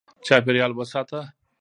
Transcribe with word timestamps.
چاپېریال 0.25 0.71
وساته. 0.77 1.19